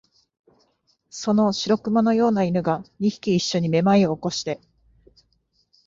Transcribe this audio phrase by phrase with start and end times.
[1.11, 4.59] その白熊のような犬が、二匹いっしょにめまいを起こして、